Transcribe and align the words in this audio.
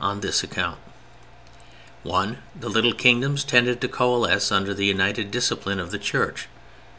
On 0.00 0.20
this 0.22 0.42
account: 0.42 0.78
(1) 2.02 2.38
The 2.58 2.70
little 2.70 2.94
kingdoms 2.94 3.44
tended 3.44 3.78
to 3.82 3.88
coalesce 3.88 4.50
under 4.50 4.72
the 4.72 4.86
united 4.86 5.30
discipline 5.30 5.80
of 5.80 5.90
the 5.90 5.98
Church. 5.98 6.48